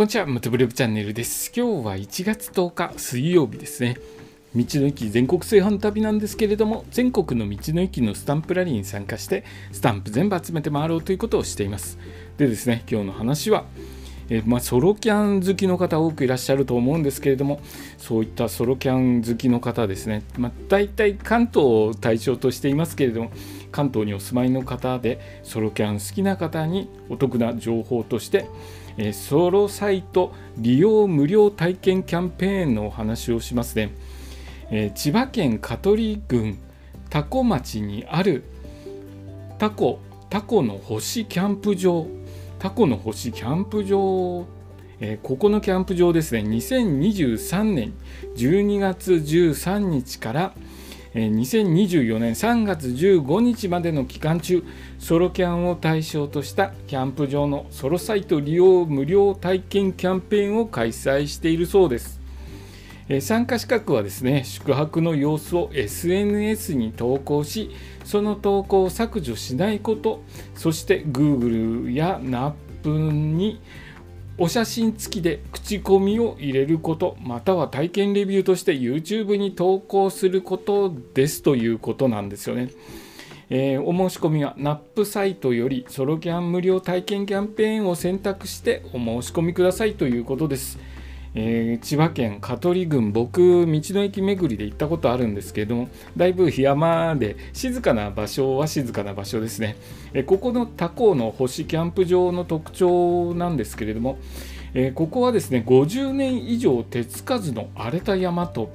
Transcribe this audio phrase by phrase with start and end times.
[0.00, 1.52] こんにちは、ムトブログチャンネルです。
[1.54, 3.98] 今日は1月10日水曜日ですね。
[4.56, 11.98] 道の駅全国製販旅なんですけれども、全国の道の駅のスタンプラリーに参加して、スタンプ全部集めて回ろうということをしています。
[12.38, 13.66] でですね、今日の話は、
[14.30, 17.60] えまあ、ソロキャン好きの方多くいらっしゃると思うんですけれども
[17.98, 23.32] そういったソロキャン好きの方ですね、まあ、大体関東を対象としていますけれども
[23.72, 28.46] 関東にお住まいの方でソロキャン好きな方にお得な情報として
[29.02, 33.94] えソロサイト利用無料体験キャンペーンのお話をしますね、
[34.70, 36.58] え千葉県香取郡
[37.08, 38.44] 多古町にある
[39.58, 42.06] タコタコの星キャンプ場
[42.58, 44.44] タコの星キャンプ場
[45.00, 46.42] えここのキャンプ場ですね。
[46.42, 47.94] 2023年
[48.36, 50.52] 12月13日から
[51.14, 54.64] 2024年3月15日までの期間中
[54.98, 62.20] ソロキャンを対象としたキャンプ場のソロサイト利用無料体験キャンペーンを開催しているそうです。
[63.20, 67.72] 参加資格はですね宿泊の様子を SNS に投稿し
[68.04, 70.22] その投稿を削除しないこと
[70.54, 72.54] そして Google や NAP
[72.86, 73.60] に
[74.42, 82.70] お写真付きで口コミを入れることまたは体験レビューとして YouTube に投稿することですということなんですよね。
[83.50, 90.78] えー、お申し込みは NAP サイトよりソロキャン無料体験キャンペーンを選択してお申し込みくださいということです。
[91.34, 99.76] えー、千葉県香取郡僕道の駅巡りで行ったことあるんですけれどもだいぶ山で静かな場所は静かな場所ですね、
[100.12, 104.18] えー、ここの他校の星キャンプ場の特徴なんですけれども、
[104.74, 108.72] えー、ここはですね50年以上手つかずの荒れた山と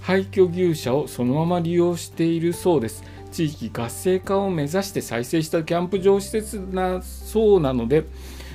[0.00, 3.04] 廃墟牛舎をそのまま利用しているそうです。
[3.32, 8.04] 地域活性化を目指して再生したキャンプ場施設なそうなので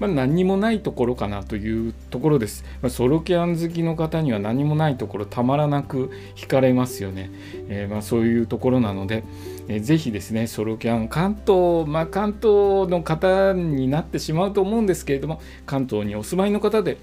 [0.00, 7.30] まあ、何にもないところかなというところです、まあ、ソロキャン好きの方には何もないところたまらなく惹かれますよね、
[7.68, 9.24] えー、まそういうところなので、
[9.68, 16.96] えー、ぜひですねソロキャン関東まあ関東の方になってしまうと思うんですけれども関東にお住まいの方で、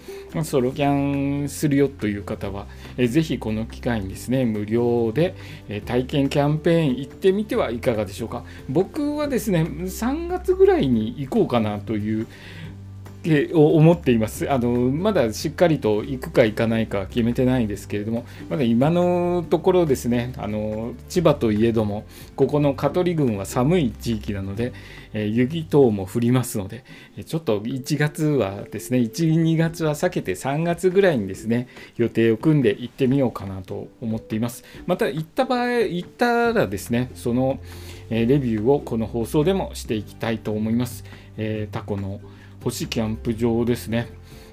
[0.44, 2.66] ソロキャンするよという方は、
[2.98, 5.36] えー、ぜひこの機会にですね無料で、
[5.86, 8.44] 体験キャンペーン行ってみてはいかがでしょうか。
[8.70, 12.28] 僕はですね3月ぐらいに行こうかなという
[13.54, 14.52] を思っています。
[14.52, 22.06] あのまだしっかりと行くか行かないか決めてないんですけれどもまだ今のところですねあの千葉といえども
[22.36, 24.74] ここの香取郡は寒い地域なので、
[25.14, 26.84] え雪等も降りますので
[27.26, 31.68] ちょっと1月はですね12月は避けて3月ぐらいにですね
[31.98, 34.64] 予定を組んで行ってみようかなと思っています。
[34.86, 37.60] また行った場合行ったらですねその
[38.10, 41.04] レビューをこの放送でもしていきたいと思います、
[41.38, 42.22] えー、タコの
[42.64, 44.08] 星キャンプ場ですね。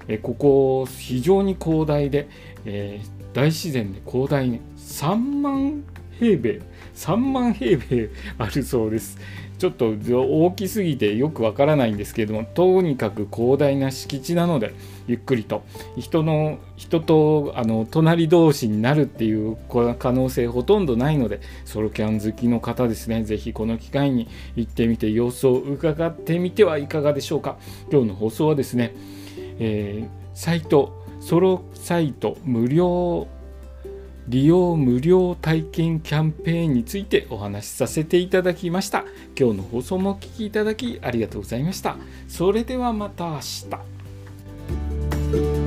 [0.07, 2.27] えここ非常に広大で、
[2.65, 5.83] えー、大自然で広大に3万
[6.19, 6.61] 平米
[6.95, 9.17] 3万平米あるそうです。
[9.57, 14.73] ちょっと大きすぎてよくわからないんですけれどもとにかく広大な敷地なので
[15.07, 15.63] ゆっくりと
[15.97, 19.57] 人の人とあの隣同士になるっていう
[19.97, 27.57] 可能性ほとんどないのでソロキャン好きの方ですね是非この機会に行ってみて様子を伺ってみてはいかがでしょうか
[27.91, 28.93] 今日の放送はですね、
[29.59, 33.27] えー、サイトソロサイト無料
[34.27, 39.05] 利用無料体験キャンペーンについてお話しさせていただきました。
[39.39, 41.97] 今日の放送もお聴きいただきありがとうございました。
[42.27, 45.64] それではまた明日。